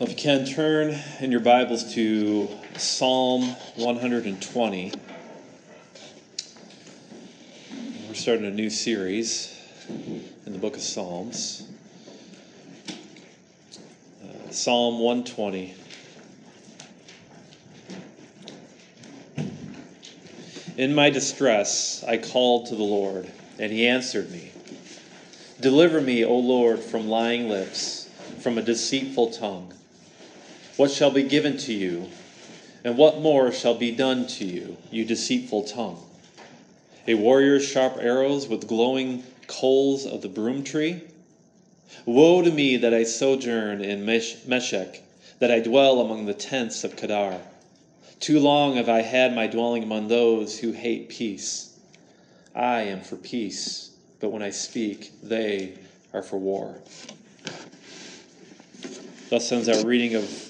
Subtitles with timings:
[0.00, 3.42] If you can, turn in your Bibles to Psalm
[3.74, 4.92] 120.
[8.06, 11.66] We're starting a new series in the book of Psalms.
[14.22, 15.74] Uh, Psalm 120.
[20.76, 23.28] In my distress, I called to the Lord,
[23.58, 24.52] and he answered me.
[25.60, 28.08] Deliver me, O Lord, from lying lips,
[28.38, 29.74] from a deceitful tongue.
[30.78, 32.08] What shall be given to you?
[32.84, 36.00] And what more shall be done to you, you deceitful tongue?
[37.08, 41.02] A warrior's sharp arrows with glowing coals of the broom tree?
[42.06, 45.02] Woe to me that I sojourn in Meshech,
[45.40, 47.40] that I dwell among the tents of Kedar.
[48.20, 51.76] Too long have I had my dwelling among those who hate peace.
[52.54, 53.90] I am for peace,
[54.20, 55.76] but when I speak, they
[56.14, 56.76] are for war.
[59.28, 60.47] Thus ends our reading of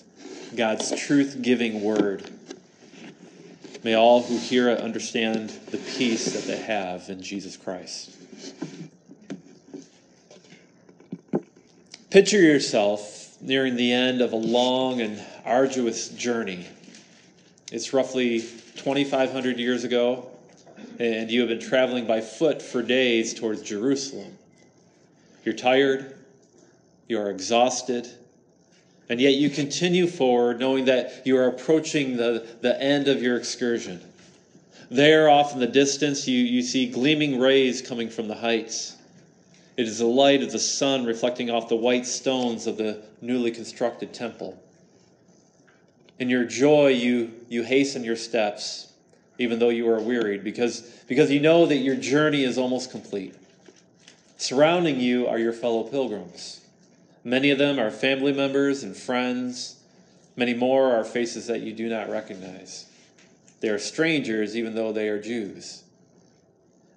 [0.56, 2.30] God's truth giving word.
[3.84, 8.14] May all who hear it understand the peace that they have in Jesus Christ.
[12.10, 16.66] Picture yourself nearing the end of a long and arduous journey.
[17.70, 20.30] It's roughly 2,500 years ago,
[20.98, 24.38] and you have been traveling by foot for days towards Jerusalem.
[25.44, 26.16] You're tired,
[27.06, 28.08] you are exhausted,
[29.08, 33.36] and yet you continue forward knowing that you are approaching the, the end of your
[33.36, 34.00] excursion.
[34.90, 38.96] There, off in the distance, you, you see gleaming rays coming from the heights.
[39.76, 43.50] It is the light of the sun reflecting off the white stones of the newly
[43.50, 44.60] constructed temple.
[46.18, 48.92] In your joy, you, you hasten your steps,
[49.38, 53.34] even though you are wearied, because, because you know that your journey is almost complete.
[54.36, 56.60] Surrounding you are your fellow pilgrims.
[57.24, 59.76] Many of them are family members and friends.
[60.36, 62.86] Many more are faces that you do not recognize.
[63.60, 65.82] They are strangers, even though they are Jews.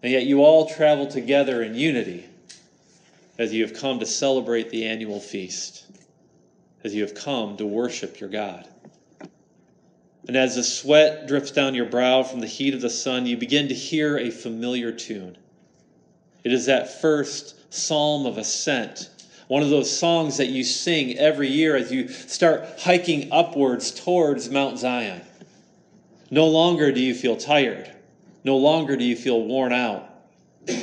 [0.04, 2.26] And yet you all travel together in unity
[3.38, 5.86] as you have come to celebrate the annual feast,
[6.84, 8.68] as you have come to worship your God.
[10.28, 13.38] And as the sweat drips down your brow from the heat of the sun, you
[13.38, 15.38] begin to hear a familiar tune.
[16.44, 19.10] It is that first psalm of ascent
[19.52, 24.50] one of those songs that you sing every year as you start hiking upwards towards
[24.50, 25.20] Mount Zion.
[26.30, 27.92] No longer do you feel tired.
[28.46, 30.10] No longer do you feel worn out.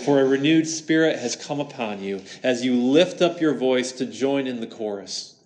[0.05, 4.05] For a renewed spirit has come upon you as you lift up your voice to
[4.05, 5.37] join in the chorus.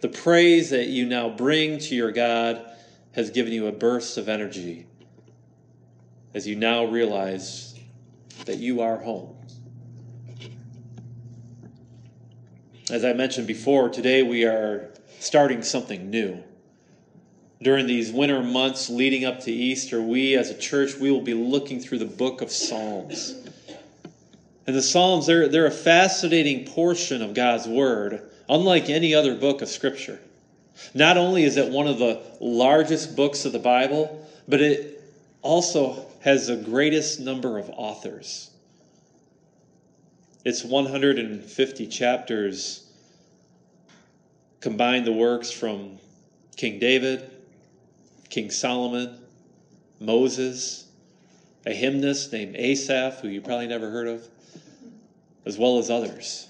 [0.00, 2.64] The praise that you now bring to your God
[3.10, 4.86] has given you a burst of energy
[6.32, 7.74] as you now realize
[8.44, 9.35] that you are home.
[12.88, 16.42] As I mentioned before, today we are starting something new.
[17.60, 21.34] During these winter months leading up to Easter, we as a church, we will be
[21.34, 23.34] looking through the book of Psalms.
[24.68, 29.62] And the Psalms, they're, they're a fascinating portion of God's Word, unlike any other book
[29.62, 30.20] of Scripture.
[30.94, 35.02] Not only is it one of the largest books of the Bible, but it
[35.42, 38.50] also has the greatest number of authors.
[40.46, 42.84] Its 150 chapters
[44.60, 45.98] combine the works from
[46.54, 47.28] King David,
[48.28, 49.18] King Solomon,
[49.98, 50.84] Moses,
[51.66, 54.24] a hymnist named Asaph, who you probably never heard of,
[55.44, 56.46] as well as others.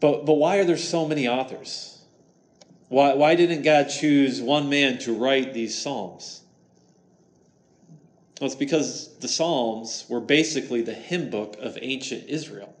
[0.00, 1.98] But, but why are there so many authors?
[2.88, 6.40] Why, why didn't God choose one man to write these Psalms?
[8.40, 12.74] Well, it's because the Psalms were basically the hymn book of ancient Israel.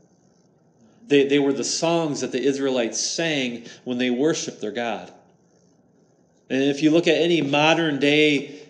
[1.08, 5.12] They, they were the songs that the Israelites sang when they worshiped their God.
[6.48, 8.60] And if you look at any modern day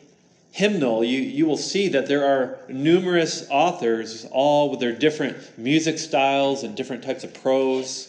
[0.53, 5.98] hymnal, you, you will see that there are numerous authors, all with their different music
[5.98, 8.09] styles and different types of prose.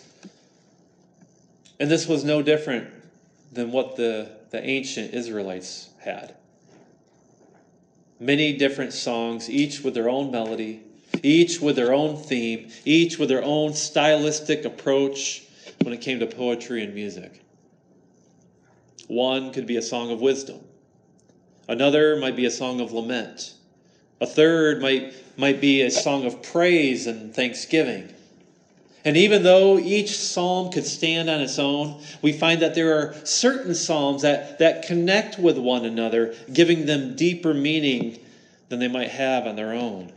[1.79, 2.87] And this was no different
[3.51, 6.35] than what the, the ancient Israelites had
[8.19, 10.81] many different songs, each with their own melody,
[11.23, 15.43] each with their own theme, each with their own stylistic approach
[15.81, 17.41] when it came to poetry and music.
[19.07, 20.59] One could be a song of wisdom,
[21.67, 23.53] another might be a song of lament,
[24.21, 28.13] a third might, might be a song of praise and thanksgiving.
[29.09, 33.15] And even though each psalm could stand on its own, we find that there are
[33.23, 38.19] certain psalms that, that connect with one another, giving them deeper meaning
[38.67, 40.13] than they might have on their own.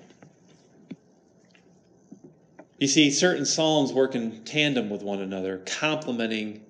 [2.78, 6.60] You see, certain psalms work in tandem with one another, complementing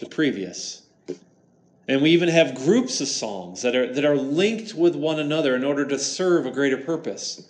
[0.00, 0.82] the previous.
[1.86, 5.54] And we even have groups of psalms that are, that are linked with one another
[5.54, 7.48] in order to serve a greater purpose.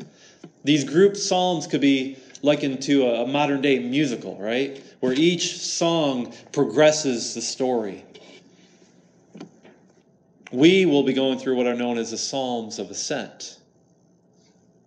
[0.64, 4.82] These group psalms could be likened to a modern day musical, right?
[5.00, 8.04] Where each song progresses the story.
[10.50, 13.58] We will be going through what are known as the Psalms of Ascent.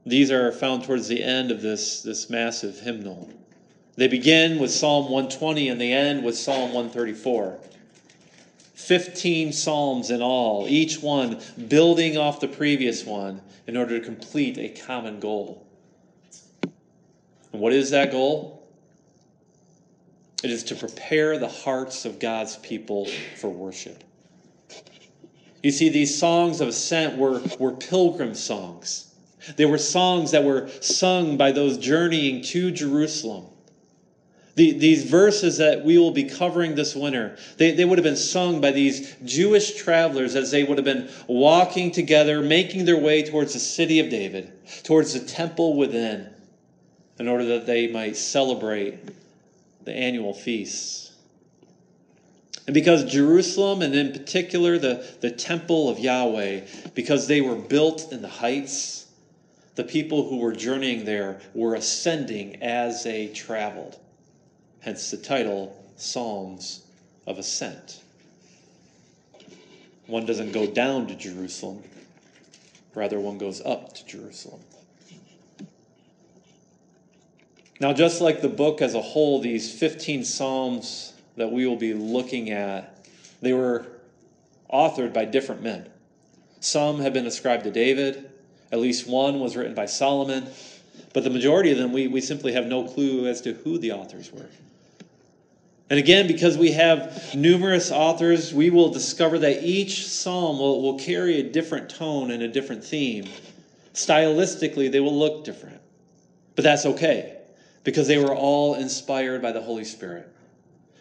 [0.05, 3.29] These are found towards the end of this, this massive hymnal.
[3.95, 7.59] They begin with Psalm 120 and they end with Psalm 134.
[8.73, 14.57] 15 psalms in all, each one building off the previous one in order to complete
[14.57, 15.67] a common goal.
[17.51, 18.67] And what is that goal?
[20.43, 23.07] It is to prepare the hearts of God's people
[23.37, 24.03] for worship.
[25.61, 29.13] You see, these songs of ascent were, were pilgrim songs.
[29.55, 33.45] They were songs that were sung by those journeying to Jerusalem.
[34.55, 38.17] The, these verses that we will be covering this winter, they, they would have been
[38.17, 43.23] sung by these Jewish travelers as they would have been walking together, making their way
[43.23, 44.51] towards the city of David,
[44.83, 46.29] towards the temple within,
[47.21, 48.97] in order that they might celebrate
[49.85, 51.11] the annual feasts.
[52.65, 56.61] And because Jerusalem, and in particular the, the temple of Yahweh,
[56.95, 59.05] because they were built in the heights,
[59.75, 63.99] the people who were journeying there were ascending as they traveled.
[64.79, 66.87] Hence the title, Psalms
[67.27, 68.01] of Ascent.
[70.07, 71.83] One doesn't go down to Jerusalem,
[72.95, 74.61] rather, one goes up to Jerusalem.
[77.81, 81.95] Now, just like the book as a whole, these 15 Psalms that we will be
[81.95, 83.07] looking at,
[83.41, 83.87] they were
[84.71, 85.89] authored by different men.
[86.59, 88.29] Some have been ascribed to David,
[88.71, 90.47] at least one was written by Solomon,
[91.11, 93.93] but the majority of them, we, we simply have no clue as to who the
[93.93, 94.49] authors were.
[95.89, 100.99] And again, because we have numerous authors, we will discover that each psalm will, will
[100.99, 103.27] carry a different tone and a different theme.
[103.95, 105.81] Stylistically, they will look different.
[106.55, 107.40] But that's okay,
[107.83, 110.27] because they were all inspired by the Holy Spirit.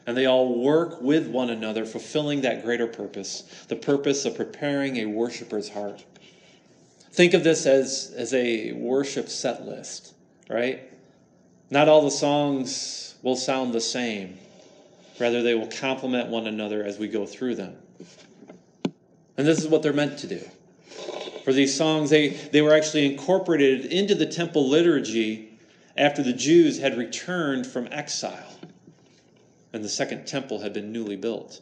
[0.06, 4.96] And they all work with one another, fulfilling that greater purpose the purpose of preparing
[4.96, 6.04] a worshiper's heart.
[7.12, 10.14] Think of this as, as a worship set list,
[10.48, 10.82] right?
[11.68, 14.38] Not all the songs will sound the same.
[15.18, 17.76] Rather, they will complement one another as we go through them.
[19.36, 20.40] And this is what they're meant to do.
[21.44, 25.49] For these songs, they, they were actually incorporated into the temple liturgy
[25.96, 28.58] after the Jews had returned from exile
[29.72, 31.60] and the second temple had been newly built.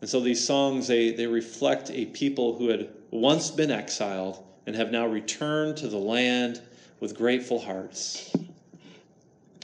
[0.00, 4.74] And so these songs, they, they reflect a people who had once been exiled and
[4.76, 6.60] have now returned to the land
[7.00, 8.32] with grateful hearts,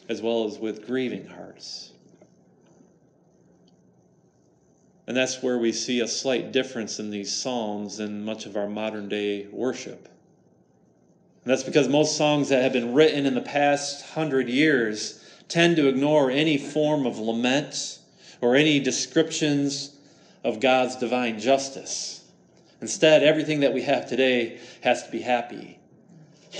[0.08, 1.92] as well as with grieving hearts.
[5.06, 8.66] And that's where we see a slight difference in these psalms than much of our
[8.66, 10.08] modern day worship.
[11.46, 15.76] And that's because most songs that have been written in the past hundred years tend
[15.76, 18.00] to ignore any form of lament
[18.40, 19.96] or any descriptions
[20.42, 22.24] of God's divine justice.
[22.80, 25.78] Instead, everything that we have today has to be happy,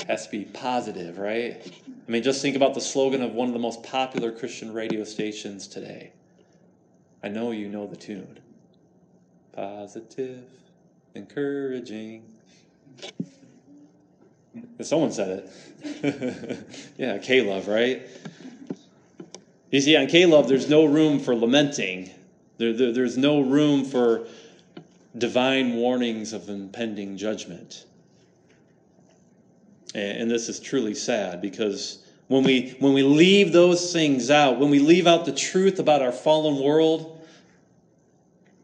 [0.06, 1.60] has to be positive, right?
[2.06, 5.02] I mean, just think about the slogan of one of the most popular Christian radio
[5.02, 6.12] stations today.
[7.24, 8.38] I know you know the tune.
[9.50, 10.44] Positive,
[11.16, 12.22] encouraging.
[14.82, 15.50] Someone said
[15.84, 16.66] it.
[16.98, 18.02] yeah, Love, right?
[19.70, 22.10] You see, on K-Love, there's no room for lamenting.
[22.58, 24.26] There, there, there's no room for
[25.18, 27.84] divine warnings of impending judgment.
[29.94, 34.58] And, and this is truly sad because when we, when we leave those things out,
[34.58, 37.15] when we leave out the truth about our fallen world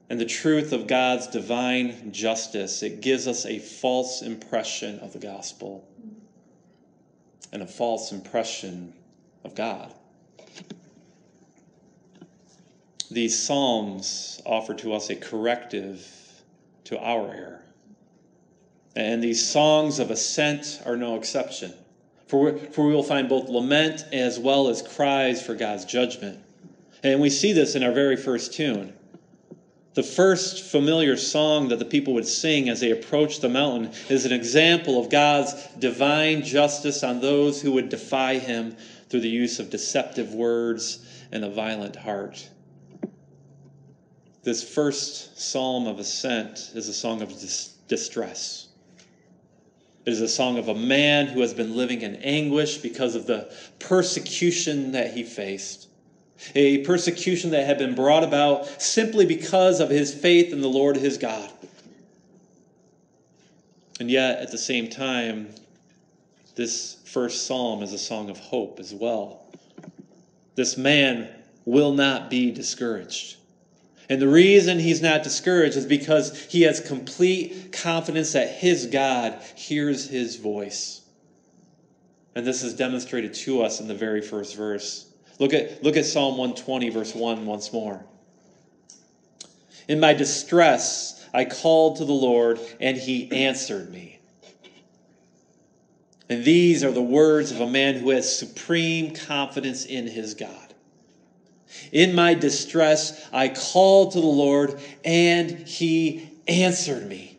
[0.09, 5.19] and the truth of God's divine justice, it gives us a false impression of the
[5.19, 5.89] gospel
[7.53, 8.93] and a false impression
[9.45, 9.93] of God.
[13.11, 16.07] These Psalms offer to us a corrective
[16.85, 17.63] to our error.
[18.97, 21.73] And these songs of ascent are no exception.
[22.27, 26.39] For, for we will find both lament as well as cries for God's judgment.
[27.03, 28.95] And we see this in our very first tune.
[29.95, 34.25] The first familiar song that the people would sing as they approached the mountain is
[34.25, 38.75] an example of God's divine justice on those who would defy him
[39.11, 42.49] through the use of deceptive words and a violent heart.
[44.43, 48.69] This first psalm of ascent is a song of dis- distress.
[50.07, 53.27] It is a song of a man who has been living in anguish because of
[53.27, 55.87] the persecution that he faced.
[56.55, 60.97] A persecution that had been brought about simply because of his faith in the Lord
[60.97, 61.51] his God.
[64.01, 65.55] And yet, at the same time,
[66.55, 69.47] this first psalm is a song of hope as well.
[70.55, 71.29] This man
[71.65, 73.37] will not be discouraged.
[74.09, 79.41] And the reason he's not discouraged is because he has complete confidence that his God
[79.55, 81.01] hears his voice.
[82.35, 85.07] And this is demonstrated to us in the very first verse.
[85.43, 88.05] Look at, look at Psalm 120, verse 1 once more.
[89.89, 94.21] In my distress, I called to the Lord, and he answered me.
[96.29, 100.75] And these are the words of a man who has supreme confidence in his God.
[101.91, 107.37] In my distress, I called to the Lord, and he answered me.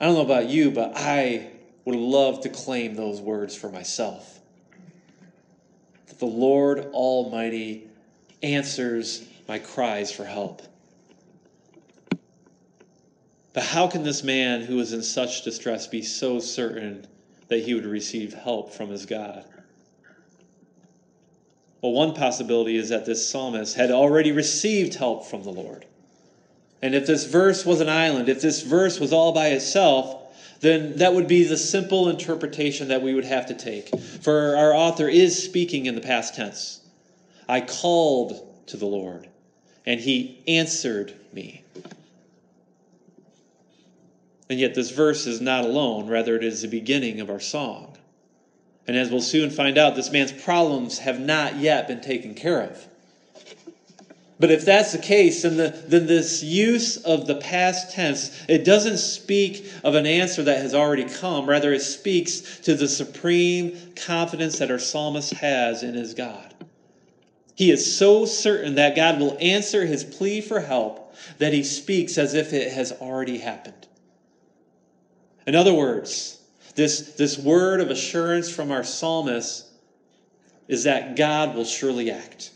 [0.00, 1.50] I don't know about you, but I
[1.84, 4.35] would love to claim those words for myself.
[6.18, 7.88] The Lord Almighty
[8.42, 10.62] answers my cries for help.
[13.52, 17.06] But how can this man who is in such distress be so certain
[17.48, 19.44] that he would receive help from his God?
[21.80, 25.86] Well, one possibility is that this psalmist had already received help from the Lord.
[26.82, 30.25] And if this verse was an island, if this verse was all by itself,
[30.60, 33.96] then that would be the simple interpretation that we would have to take.
[33.98, 36.80] For our author is speaking in the past tense.
[37.48, 39.28] I called to the Lord,
[39.84, 41.62] and he answered me.
[44.48, 47.96] And yet, this verse is not alone, rather, it is the beginning of our song.
[48.86, 52.62] And as we'll soon find out, this man's problems have not yet been taken care
[52.62, 52.86] of.
[54.38, 58.64] But if that's the case, then, the, then this use of the past tense, it
[58.64, 61.48] doesn't speak of an answer that has already come.
[61.48, 66.54] Rather, it speaks to the supreme confidence that our psalmist has in his God.
[67.54, 72.18] He is so certain that God will answer his plea for help that he speaks
[72.18, 73.86] as if it has already happened.
[75.46, 76.38] In other words,
[76.74, 79.66] this, this word of assurance from our psalmist
[80.68, 82.50] is that God will surely act.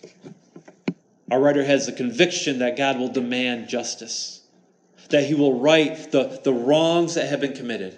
[1.31, 4.43] Our writer has the conviction that God will demand justice,
[5.11, 7.97] that he will right the, the wrongs that have been committed.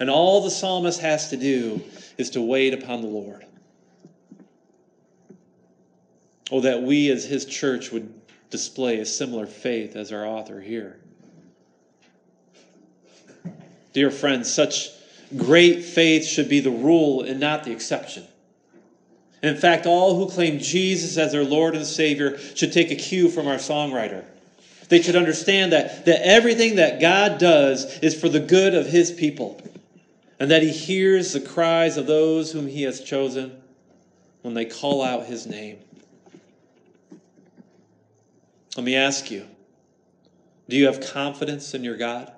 [0.00, 1.82] And all the psalmist has to do
[2.16, 3.44] is to wait upon the Lord.
[6.50, 8.12] Oh, that we as his church would
[8.50, 10.98] display a similar faith as our author here.
[13.92, 14.88] Dear friends, such
[15.36, 18.24] Great faith should be the rule and not the exception.
[19.42, 23.28] In fact, all who claim Jesus as their Lord and Savior should take a cue
[23.28, 24.24] from our songwriter.
[24.88, 29.10] They should understand that, that everything that God does is for the good of His
[29.10, 29.60] people,
[30.38, 33.60] and that He hears the cries of those whom He has chosen
[34.42, 35.78] when they call out His name.
[38.76, 39.46] Let me ask you
[40.68, 42.32] do you have confidence in your God?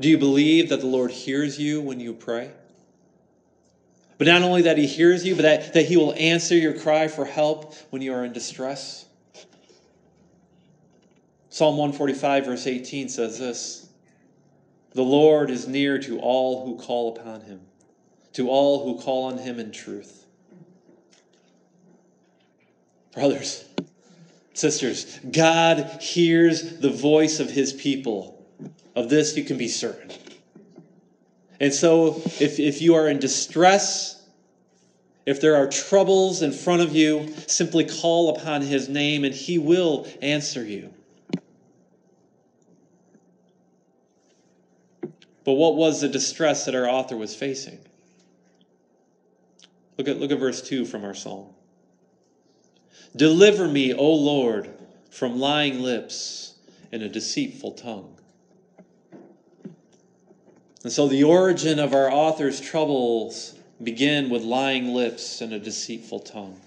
[0.00, 2.52] Do you believe that the Lord hears you when you pray?
[4.18, 7.06] But not only that He hears you, but that, that He will answer your cry
[7.06, 9.06] for help when you are in distress.
[11.50, 13.88] Psalm 145, verse 18 says this
[14.92, 17.60] The Lord is near to all who call upon Him,
[18.34, 20.26] to all who call on Him in truth.
[23.14, 23.64] Brothers,
[24.52, 28.44] sisters, God hears the voice of His people
[28.94, 30.10] of this you can be certain.
[31.60, 34.22] And so, if, if you are in distress,
[35.26, 39.58] if there are troubles in front of you, simply call upon his name and he
[39.58, 40.94] will answer you.
[45.44, 47.78] But what was the distress that our author was facing?
[49.96, 51.48] Look at, look at verse 2 from our psalm.
[53.16, 54.70] Deliver me, O Lord,
[55.10, 56.54] from lying lips
[56.92, 58.17] and a deceitful tongue.
[60.84, 66.20] And so the origin of our author's troubles begin with lying lips and a deceitful
[66.20, 66.60] tongue.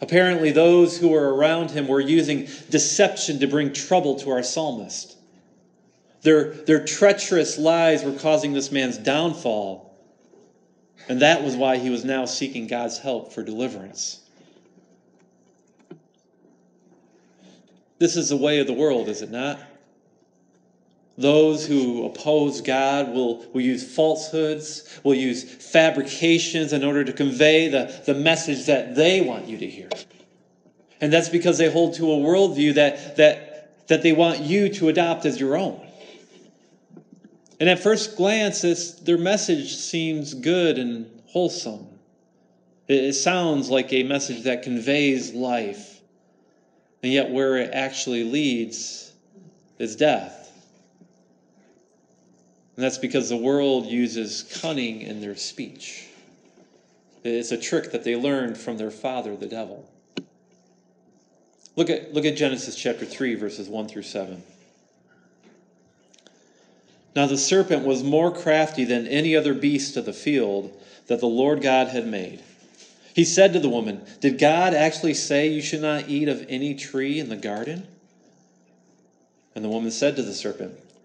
[0.00, 5.16] Apparently, those who were around him were using deception to bring trouble to our psalmist.
[6.22, 9.94] Their, their treacherous lies were causing this man's downfall,
[11.08, 14.20] and that was why he was now seeking God's help for deliverance.
[17.98, 19.60] This is the way of the world, is it not?
[21.20, 27.68] Those who oppose God will, will use falsehoods, will use fabrications in order to convey
[27.68, 29.90] the, the message that they want you to hear.
[30.98, 34.88] And that's because they hold to a worldview that, that, that they want you to
[34.88, 35.86] adopt as your own.
[37.58, 38.62] And at first glance,
[39.02, 41.86] their message seems good and wholesome.
[42.88, 46.00] It sounds like a message that conveys life.
[47.02, 49.12] And yet, where it actually leads
[49.78, 50.39] is death.
[52.76, 56.06] And that's because the world uses cunning in their speech.
[57.22, 59.88] It's a trick that they learned from their father, the devil.
[61.76, 64.42] Look at, look at Genesis chapter 3, verses 1 through 7.
[67.14, 70.76] Now the serpent was more crafty than any other beast of the field
[71.08, 72.42] that the Lord God had made.
[73.14, 76.74] He said to the woman, Did God actually say you should not eat of any
[76.74, 77.86] tree in the garden?
[79.54, 80.78] And the woman said to the serpent,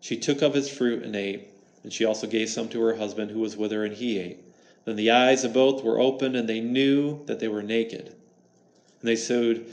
[0.00, 1.48] She took of his fruit and ate,
[1.82, 4.38] and she also gave some to her husband who was with her, and he ate.
[4.84, 8.06] Then the eyes of both were opened, and they knew that they were naked.
[8.06, 9.66] And they sewed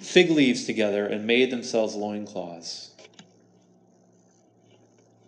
[0.00, 2.90] fig leaves together and made themselves loincloths.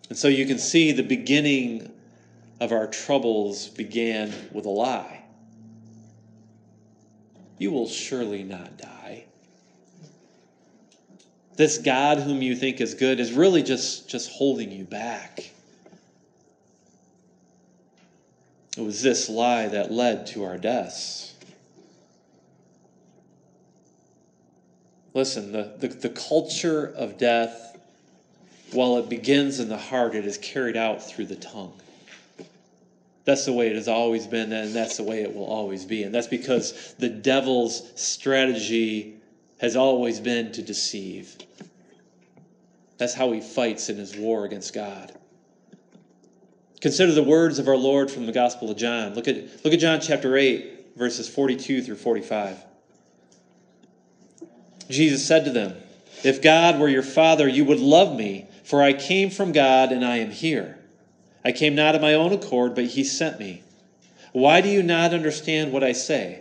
[0.09, 1.90] And so you can see the beginning
[2.61, 5.23] of our troubles began with a lie.
[7.59, 9.01] You will surely not die.
[11.56, 15.50] This God whom you think is good is really just, just holding you back.
[18.76, 21.35] It was this lie that led to our deaths.
[25.14, 27.73] Listen, the, the, the culture of death
[28.73, 31.78] while it begins in the heart, it is carried out through the tongue.
[33.25, 36.02] That's the way it has always been, and that's the way it will always be.
[36.02, 39.16] And that's because the devil's strategy
[39.62, 41.38] has always been to deceive.
[42.98, 45.12] That's how he fights in his war against God.
[46.83, 49.14] Consider the words of our Lord from the Gospel of John.
[49.14, 52.59] Look at, look at John chapter 8, verses 42 through 45.
[54.90, 55.75] Jesus said to them,
[56.22, 60.05] If God were your Father, you would love me for I came from God and
[60.05, 60.79] I am here.
[61.44, 63.62] I came not of my own accord, but he sent me.
[64.33, 66.40] Why do you not understand what I say?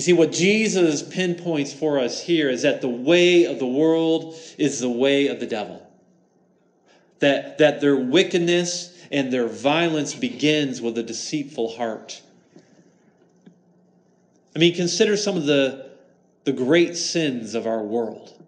[0.00, 4.34] You see, what Jesus pinpoints for us here is that the way of the world
[4.56, 5.86] is the way of the devil.
[7.18, 12.22] That, that their wickedness and their violence begins with a deceitful heart.
[14.56, 15.90] I mean, consider some of the,
[16.44, 18.42] the great sins of our world.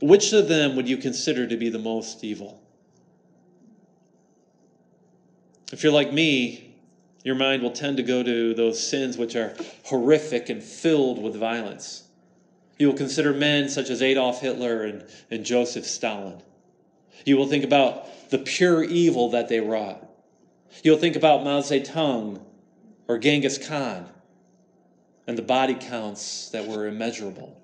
[0.00, 2.62] Which of them would you consider to be the most evil?
[5.70, 6.69] If you're like me,
[7.24, 9.54] your mind will tend to go to those sins which are
[9.84, 12.04] horrific and filled with violence.
[12.78, 16.40] You will consider men such as Adolf Hitler and, and Joseph Stalin.
[17.26, 20.06] You will think about the pure evil that they wrought.
[20.82, 22.40] You'll think about Mao Zedong
[23.06, 24.08] or Genghis Khan
[25.26, 27.60] and the body counts that were immeasurable.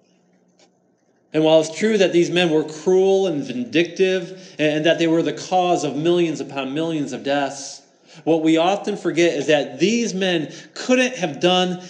[1.33, 5.23] And while it's true that these men were cruel and vindictive and that they were
[5.23, 7.83] the cause of millions upon millions of deaths,
[8.25, 11.83] what we often forget is that these men couldn't have done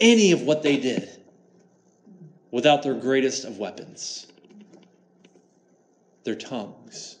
[0.00, 1.08] any of what they did
[2.50, 4.26] without their greatest of weapons
[6.26, 7.16] their tongues.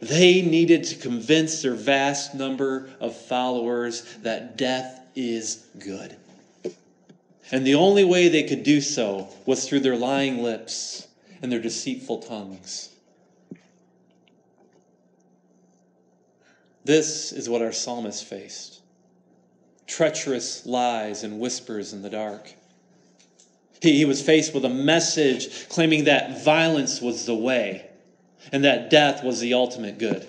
[0.00, 6.16] They needed to convince their vast number of followers that death is good.
[7.50, 11.08] And the only way they could do so was through their lying lips
[11.40, 12.90] and their deceitful tongues.
[16.88, 18.80] This is what our psalmist faced
[19.86, 22.54] treacherous lies and whispers in the dark.
[23.82, 27.90] He, he was faced with a message claiming that violence was the way
[28.52, 30.26] and that death was the ultimate good.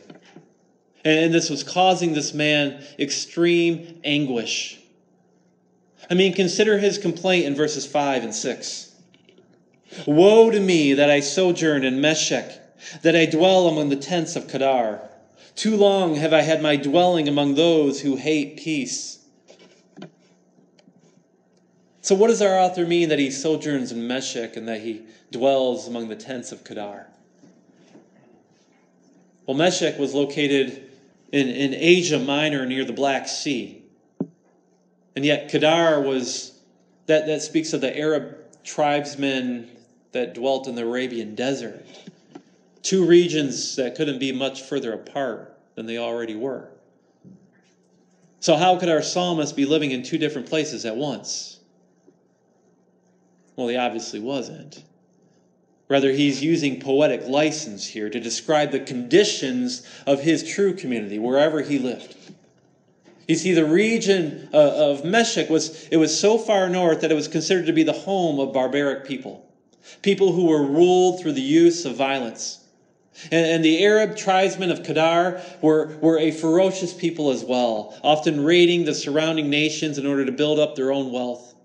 [1.05, 4.81] And this was causing this man extreme anguish.
[6.09, 8.95] I mean, consider his complaint in verses 5 and 6.
[10.05, 12.51] Woe to me that I sojourn in Meshech
[13.01, 15.08] that I dwell among the tents of Kedar.
[15.59, 19.19] Too long have I had my dwelling among those who hate peace.
[21.99, 25.85] So, what does our author mean that he sojourns in Meshech and that he dwells
[25.85, 27.07] among the tents of Kedar?
[29.45, 30.91] Well, Meshech was located
[31.33, 33.83] in, in Asia Minor near the Black Sea.
[35.17, 36.57] And yet, Kedar was,
[37.07, 39.69] that, that speaks of the Arab tribesmen
[40.13, 41.85] that dwelt in the Arabian desert.
[42.89, 46.71] Two regions that couldn't be much further apart than they already were.
[48.39, 51.59] So, how could our psalmist be living in two different places at once?
[53.55, 54.83] Well, he obviously wasn't.
[55.87, 61.61] Rather, he's using poetic license here to describe the conditions of his true community, wherever
[61.61, 62.15] he lived.
[63.27, 67.15] You see, the region uh, of Meshech was, it was so far north that it
[67.15, 69.47] was considered to be the home of barbaric people,
[70.01, 72.58] people who were ruled through the use of violence.
[73.25, 78.43] And, and the Arab tribesmen of Kedar were, were a ferocious people as well, often
[78.43, 81.55] raiding the surrounding nations in order to build up their own wealth.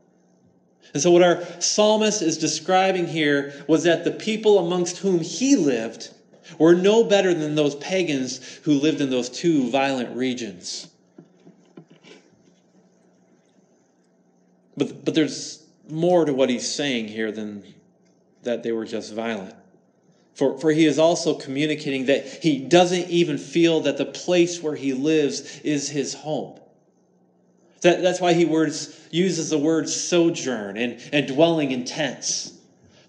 [0.93, 5.57] And so, what our psalmist is describing here was that the people amongst whom he
[5.57, 6.11] lived
[6.59, 10.89] were no better than those pagans who lived in those two violent regions.
[14.77, 17.63] But, but there's more to what he's saying here than
[18.43, 19.55] that they were just violent.
[20.35, 24.75] For, for he is also communicating that he doesn't even feel that the place where
[24.75, 26.59] he lives is his home.
[27.83, 32.53] That, that's why he words, uses the word sojourn and, and dwelling in tents.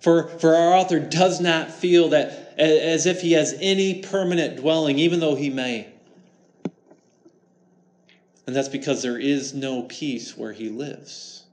[0.02, 5.00] For, for our author does not feel that as if he has any permanent dwelling,
[5.00, 5.88] even though he may.
[8.46, 11.46] And that's because there is no peace where he lives.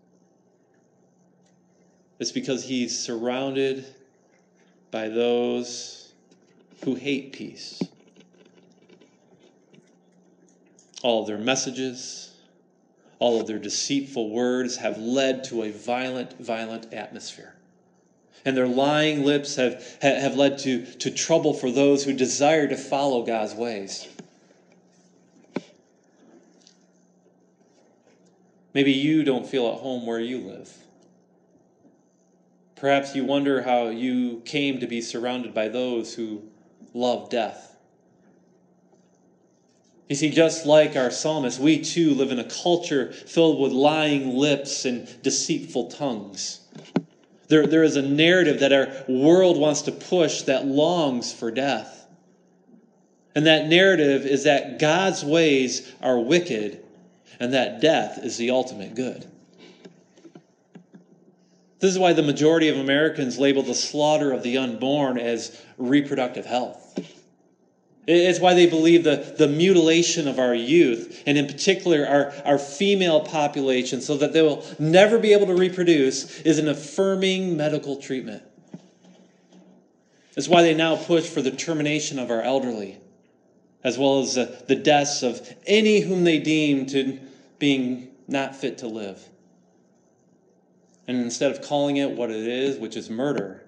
[2.19, 3.87] It's because he's surrounded
[4.93, 6.13] by those
[6.85, 7.83] who hate peace.
[11.03, 12.33] All of their messages,
[13.19, 17.55] all of their deceitful words have led to a violent, violent atmosphere.
[18.45, 22.77] And their lying lips have, have led to, to trouble for those who desire to
[22.77, 24.07] follow God's ways.
[28.75, 30.73] Maybe you don't feel at home where you live.
[32.83, 36.43] Perhaps you wonder how you came to be surrounded by those who
[36.93, 37.77] love death.
[40.09, 44.35] You see, just like our psalmist, we too live in a culture filled with lying
[44.35, 46.59] lips and deceitful tongues.
[47.47, 52.05] There, there is a narrative that our world wants to push that longs for death.
[53.37, 56.83] And that narrative is that God's ways are wicked
[57.39, 59.25] and that death is the ultimate good.
[61.83, 66.47] This is why the majority of Americans label the slaughter of the unborn as reproductive
[66.47, 66.97] health.
[68.07, 72.59] It's why they believe the, the mutilation of our youth, and in particular our, our
[72.59, 77.97] female population, so that they will never be able to reproduce, is an affirming medical
[77.97, 78.45] treatment.
[80.37, 83.01] It's why they now push for the termination of our elderly,
[83.83, 87.19] as well as the, the deaths of any whom they deem to
[87.59, 89.29] being not fit to live.
[91.09, 93.63] And instead of calling it what it is, which is murder,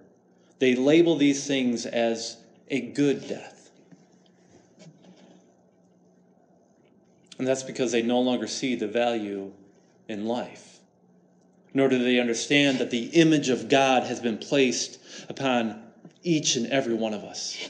[0.58, 2.36] they label these things as
[2.68, 3.70] a good death.
[7.38, 9.52] And that's because they no longer see the value
[10.08, 10.78] in life,
[11.72, 15.82] nor do they understand that the image of God has been placed upon
[16.22, 17.66] each and every one of us.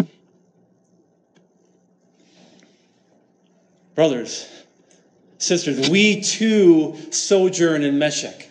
[3.94, 4.48] Brothers,
[5.38, 8.43] sisters, we too sojourn in Meshech.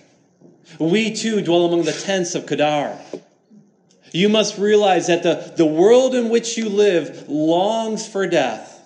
[0.91, 2.99] We too dwell among the tents of Kedar.
[4.11, 8.81] You must realize that the, the world in which you live longs for death,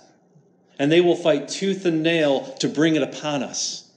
[0.78, 3.90] and they will fight tooth and nail to bring it upon us.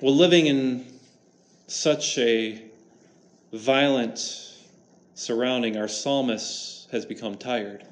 [0.00, 0.86] Well, living in
[1.66, 2.64] such a
[3.52, 4.18] violent
[5.14, 7.84] surrounding, our psalmist has become tired.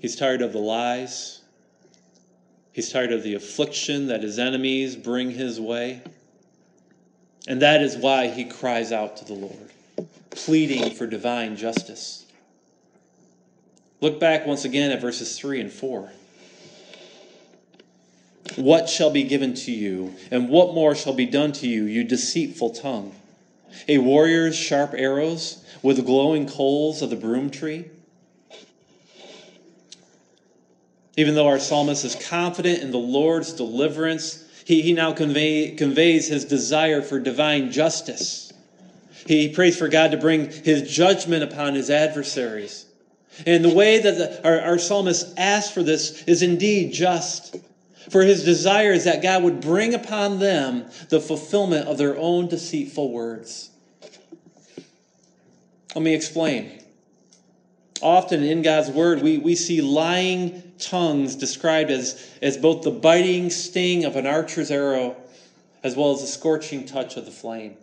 [0.00, 1.37] He's tired of the lies.
[2.78, 6.00] He's tired of the affliction that his enemies bring his way.
[7.48, 9.72] And that is why he cries out to the Lord,
[10.30, 12.24] pleading for divine justice.
[14.00, 16.12] Look back once again at verses 3 and 4.
[18.54, 22.04] What shall be given to you, and what more shall be done to you, you
[22.04, 23.12] deceitful tongue?
[23.88, 27.86] A warrior's sharp arrows with glowing coals of the broom tree?
[31.18, 36.28] Even though our psalmist is confident in the Lord's deliverance, He, he now convey, conveys
[36.28, 38.52] his desire for divine justice.
[39.26, 42.86] He prays for God to bring his judgment upon his adversaries.
[43.46, 47.56] And the way that the, our, our psalmist asks for this is indeed just.
[48.10, 52.46] For his desire is that God would bring upon them the fulfillment of their own
[52.46, 53.70] deceitful words.
[55.96, 56.80] Let me explain.
[58.00, 63.50] Often in God's word, we, we see lying tongues described as, as both the biting
[63.50, 65.16] sting of an archer's arrow
[65.82, 67.76] as well as the scorching touch of the flame.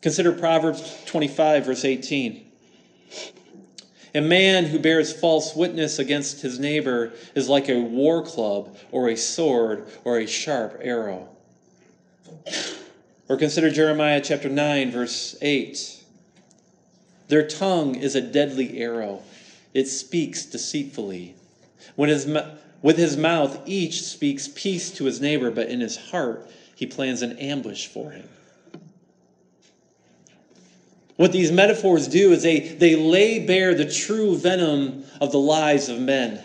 [0.00, 2.46] Consider Proverbs 25, verse 18.
[4.14, 9.08] A man who bears false witness against his neighbor is like a war club or
[9.08, 11.28] a sword or a sharp arrow.
[13.28, 16.02] Or consider Jeremiah chapter 9, verse 8.
[17.28, 19.22] Their tongue is a deadly arrow,
[19.74, 21.34] it speaks deceitfully.
[21.96, 22.26] When his,
[22.82, 27.22] with his mouth, each speaks peace to his neighbor, but in his heart, he plans
[27.22, 28.28] an ambush for him.
[31.16, 35.90] What these metaphors do is they, they lay bare the true venom of the lies
[35.90, 36.42] of men.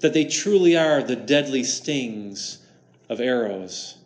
[0.00, 2.58] That they truly are the deadly stings
[3.10, 3.98] of arrows.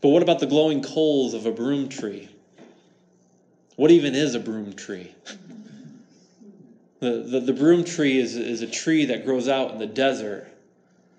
[0.00, 2.28] But what about the glowing coals of a broom tree?
[3.80, 5.10] What even is a broom tree?
[6.98, 10.46] The, the, the, broom tree is, is a tree that grows out in the desert.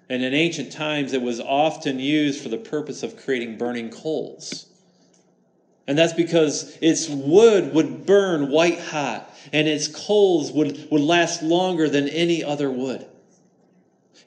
[0.09, 4.67] And in ancient times, it was often used for the purpose of creating burning coals.
[5.87, 11.41] And that's because its wood would burn white hot, and its coals would, would last
[11.41, 13.07] longer than any other wood.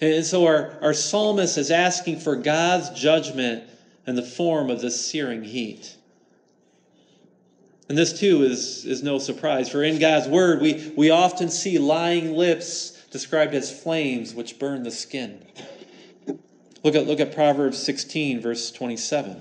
[0.01, 3.63] And so our, our psalmist is asking for God's judgment
[4.09, 5.95] in the form of this searing heat.
[7.89, 11.79] And this too is, is no surprise, for in God's word we, we often see
[11.79, 15.45] lying lips described as flames which burn the skin.
[16.83, 19.41] Look at, look at Proverbs 16, verse 27.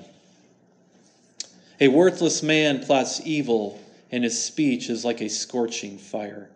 [1.79, 6.49] A worthless man plots evil, and his speech is like a scorching fire.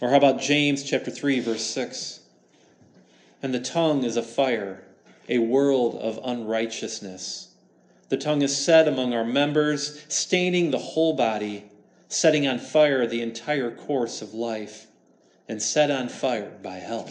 [0.00, 2.20] Or how about James chapter 3, verse 6?
[3.42, 4.82] And the tongue is a fire
[5.28, 7.45] a world of unrighteousness.
[8.08, 11.64] The tongue is set among our members, staining the whole body,
[12.08, 14.86] setting on fire the entire course of life,
[15.48, 17.08] and set on fire by hell.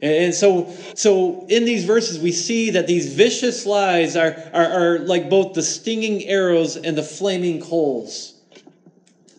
[0.00, 4.98] And so, so in these verses, we see that these vicious lies are, are, are
[5.00, 8.34] like both the stinging arrows and the flaming coals.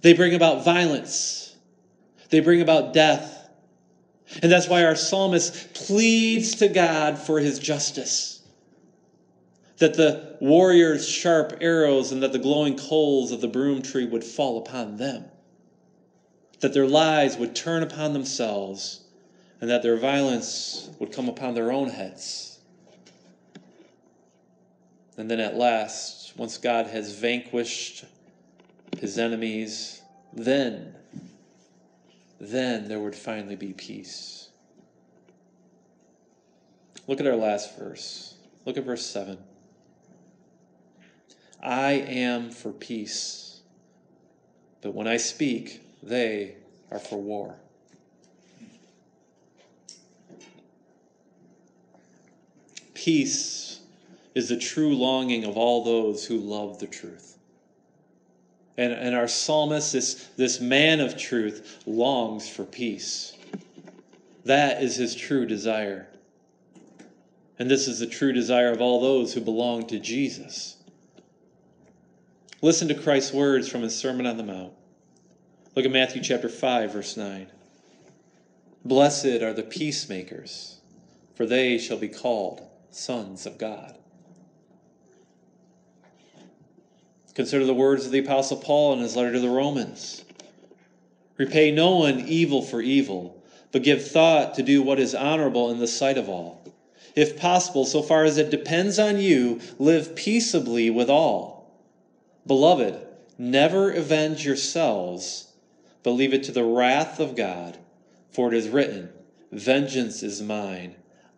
[0.01, 1.55] They bring about violence,
[2.29, 3.49] they bring about death,
[4.41, 8.38] and that's why our psalmist pleads to God for his justice.
[9.79, 14.23] That the warrior's sharp arrows and that the glowing coals of the broom tree would
[14.23, 15.25] fall upon them.
[16.59, 19.01] That their lies would turn upon themselves
[19.61, 22.59] and that their violence would come upon their own heads.
[25.17, 28.05] And then at last, once God has vanquished
[28.99, 30.01] his enemies,
[30.33, 30.95] then
[32.39, 34.49] then there would finally be peace.
[37.07, 38.35] Look at our last verse.
[38.65, 39.37] Look at verse 7.
[41.61, 43.61] I am for peace,
[44.81, 46.55] but when I speak, they
[46.89, 47.55] are for war.
[52.93, 53.79] Peace
[54.35, 57.37] is the true longing of all those who love the truth.
[58.77, 63.35] And, and our psalmist, this, this man of truth, longs for peace.
[64.45, 66.07] That is his true desire.
[67.57, 70.77] And this is the true desire of all those who belong to Jesus.
[72.61, 74.73] Listen to Christ's words from his Sermon on the Mount.
[75.75, 77.47] Look at Matthew chapter 5, verse 9.
[78.83, 80.79] Blessed are the peacemakers,
[81.35, 83.97] for they shall be called sons of God.
[87.33, 90.25] Consider the words of the Apostle Paul in his letter to the Romans
[91.37, 93.41] Repay no one evil for evil,
[93.71, 96.61] but give thought to do what is honorable in the sight of all.
[97.15, 101.58] If possible, so far as it depends on you, live peaceably with all.
[102.49, 102.97] Beloved,
[103.37, 105.49] never avenge yourselves,
[106.01, 107.77] but leave it to the wrath of God,
[108.31, 109.09] for it is written,
[109.51, 110.95] Vengeance is mine,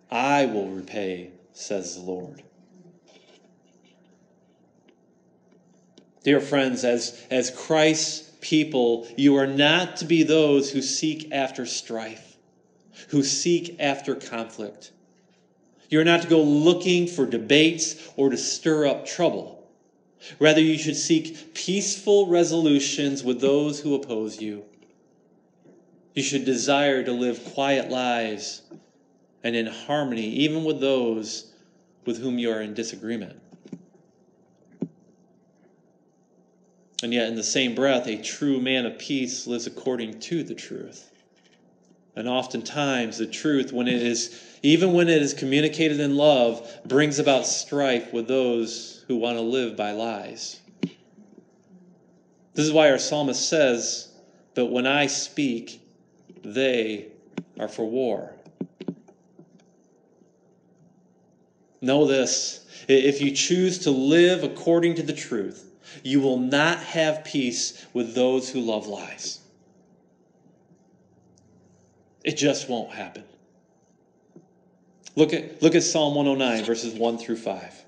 [0.09, 2.43] I will repay, says the Lord.
[6.23, 11.65] Dear friends, as, as Christ's people, you are not to be those who seek after
[11.65, 12.37] strife,
[13.09, 14.91] who seek after conflict.
[15.89, 19.60] You're not to go looking for debates or to stir up trouble.
[20.39, 24.63] Rather, you should seek peaceful resolutions with those who oppose you.
[26.13, 28.61] You should desire to live quiet lives
[29.43, 31.53] and in harmony, even with those
[32.05, 33.39] with whom you are in disagreement.
[37.03, 40.53] And yet, in the same breath, a true man of peace lives according to the
[40.53, 41.09] truth.
[42.15, 47.19] And oftentimes, the truth, when it is, even when it is communicated in love, brings
[47.19, 50.59] about strife with those who want to live by lies.
[52.53, 54.09] This is why our psalmist says,
[54.53, 55.81] But when I speak,
[56.43, 57.07] they
[57.59, 58.35] are for war.
[61.81, 65.71] Know this if you choose to live according to the truth,
[66.03, 69.39] you will not have peace with those who love lies.
[72.23, 73.23] It just won't happen.
[75.15, 77.85] Look at, look at Psalm 109, verses 1 through 5.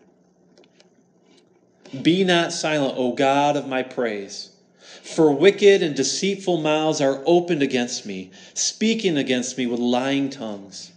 [2.01, 4.49] Be not silent, O God of my praise.
[5.03, 10.91] For wicked and deceitful mouths are opened against me, speaking against me with lying tongues.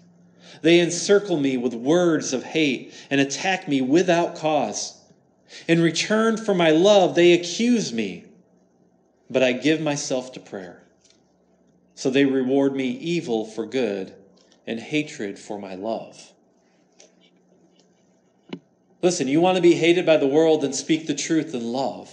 [0.62, 4.98] They encircle me with words of hate and attack me without cause.
[5.68, 8.24] In return for my love, they accuse me,
[9.30, 10.82] but I give myself to prayer.
[11.94, 14.14] So they reward me evil for good
[14.66, 16.32] and hatred for my love.
[19.02, 22.12] Listen, you want to be hated by the world, then speak the truth in love.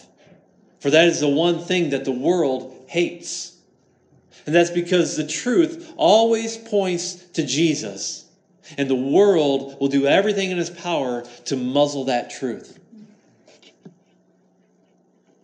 [0.80, 3.58] For that is the one thing that the world hates.
[4.46, 8.26] And that's because the truth always points to Jesus.
[8.78, 12.80] And the world will do everything in its power to muzzle that truth.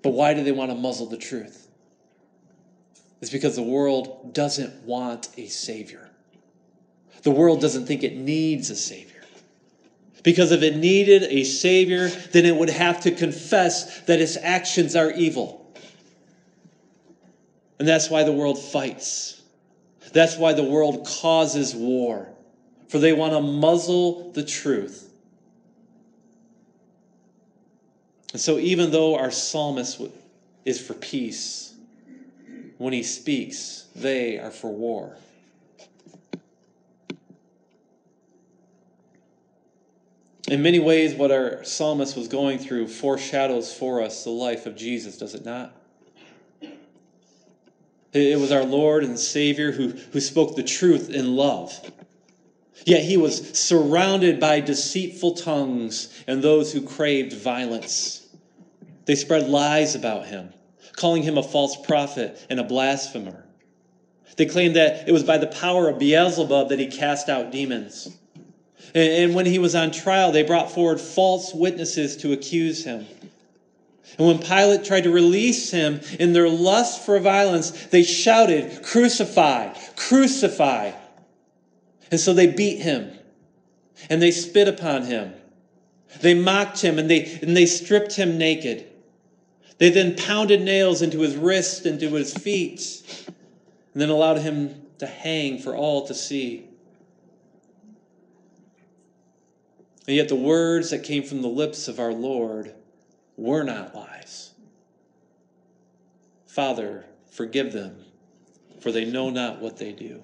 [0.02, 1.68] But why do they want to muzzle the truth?
[3.22, 6.09] It's because the world doesn't want a Savior.
[7.24, 9.24] The world doesn't think it needs a Savior.
[10.24, 14.96] Because if it needed a Savior, then it would have to confess that its actions
[14.96, 15.74] are evil.
[17.80, 19.42] And that's why the world fights.
[20.12, 22.28] That's why the world causes war.
[22.90, 25.10] For they want to muzzle the truth.
[28.34, 30.02] And so, even though our psalmist
[30.66, 31.74] is for peace,
[32.78, 35.18] when he speaks, they are for war.
[40.50, 44.76] In many ways, what our psalmist was going through foreshadows for us the life of
[44.76, 45.76] Jesus, does it not?
[48.14, 51.80] It was our Lord and Savior who, who spoke the truth in love.
[52.84, 58.28] Yet he was surrounded by deceitful tongues and those who craved violence.
[59.06, 60.52] They spread lies about him,
[60.94, 63.46] calling him a false prophet and a blasphemer.
[64.38, 68.18] They claimed that it was by the power of Beelzebub that he cast out demons.
[68.96, 73.06] And when he was on trial, they brought forward false witnesses to accuse him.
[74.18, 79.74] And when Pilate tried to release him in their lust for violence, they shouted, Crucify,
[79.96, 80.92] crucify.
[82.12, 83.12] And so they beat him
[84.10, 85.34] and they spit upon him.
[86.22, 88.88] They mocked him and they, and they stripped him naked.
[89.78, 93.04] They then pounded nails into his wrists and into his feet
[93.94, 96.69] and then allowed him to hang for all to see.
[100.10, 102.74] And yet, the words that came from the lips of our Lord
[103.38, 104.50] were not lies.
[106.48, 107.96] Father, forgive them,
[108.80, 110.24] for they know not what they do.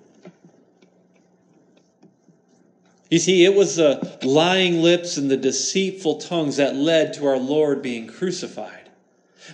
[3.12, 7.38] You see, it was the lying lips and the deceitful tongues that led to our
[7.38, 8.90] Lord being crucified.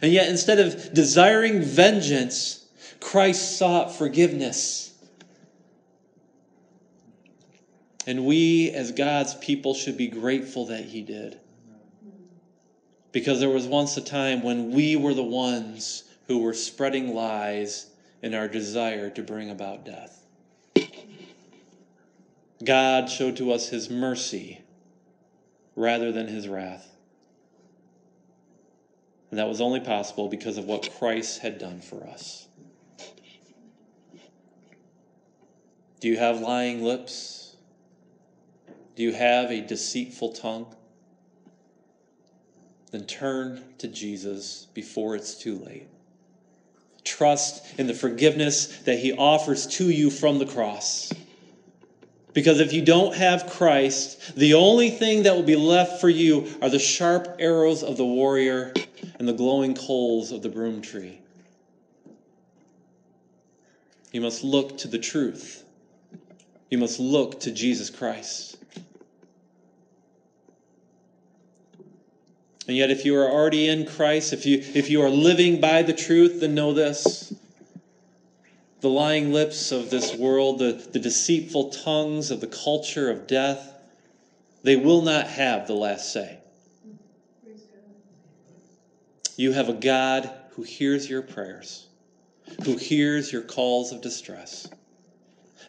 [0.01, 2.67] And yet, instead of desiring vengeance,
[3.01, 4.90] Christ sought forgiveness.
[8.07, 11.37] And we, as God's people, should be grateful that He did.
[13.11, 17.87] Because there was once a time when we were the ones who were spreading lies
[18.21, 20.25] in our desire to bring about death.
[22.63, 24.61] God showed to us His mercy
[25.75, 26.87] rather than His wrath.
[29.29, 32.47] And that was only possible because of what Christ had done for us.
[36.01, 37.40] Do you have lying lips?
[38.95, 40.75] Do you have a deceitful tongue?
[42.91, 45.87] Then turn to Jesus before it's too late.
[47.03, 51.11] Trust in the forgiveness that he offers to you from the cross.
[52.33, 56.47] Because if you don't have Christ, the only thing that will be left for you
[56.61, 58.73] are the sharp arrows of the warrior
[59.19, 61.19] and the glowing coals of the broom tree.
[64.11, 65.63] You must look to the truth.
[66.69, 68.57] You must look to Jesus Christ.
[72.67, 75.81] And yet, if you are already in Christ, if you, if you are living by
[75.81, 77.33] the truth, then know this
[78.81, 83.75] the lying lips of this world, the, the deceitful tongues of the culture of death,
[84.63, 86.39] they will not have the last say.
[89.37, 91.87] You have a God who hears your prayers,
[92.63, 94.67] who hears your calls of distress.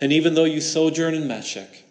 [0.01, 1.84] And even though you sojourn in Meshech,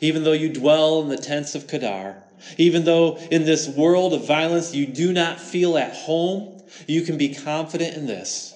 [0.00, 2.22] even though you dwell in the tents of Kedar,
[2.58, 7.16] even though in this world of violence you do not feel at home, you can
[7.16, 8.54] be confident in this.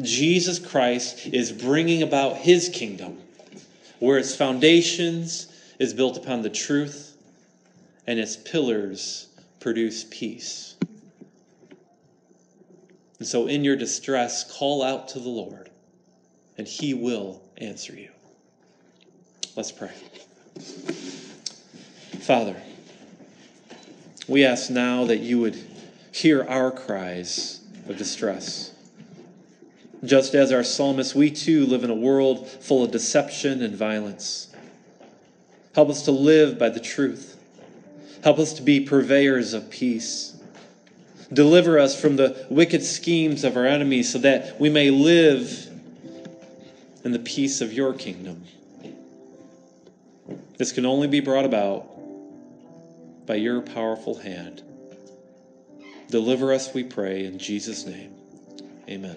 [0.00, 3.18] Jesus Christ is bringing about his kingdom,
[3.98, 5.48] where its foundations
[5.78, 7.16] is built upon the truth
[8.06, 9.28] and its pillars
[9.60, 10.76] produce peace.
[13.18, 15.70] And so, in your distress, call out to the Lord,
[16.58, 18.10] and he will answer you.
[19.54, 19.92] Let's pray.
[22.20, 22.56] Father,
[24.32, 25.62] we ask now that you would
[26.10, 28.72] hear our cries of distress.
[30.02, 34.48] Just as our psalmist, we too live in a world full of deception and violence.
[35.74, 37.38] Help us to live by the truth.
[38.24, 40.34] Help us to be purveyors of peace.
[41.30, 45.68] Deliver us from the wicked schemes of our enemies so that we may live
[47.04, 48.44] in the peace of your kingdom.
[50.56, 51.91] This can only be brought about
[53.26, 54.62] by your powerful hand.
[56.10, 58.14] Deliver us, we pray, in Jesus' name.
[58.88, 59.16] Amen.